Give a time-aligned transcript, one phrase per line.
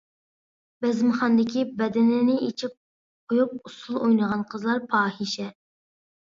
[0.85, 2.75] بەزمىخانىدىكى بەدىنىنى ئېچىپ
[3.35, 5.51] قويۇپ ئۇسۇل ئوينىغان قىزلار پاھىشە!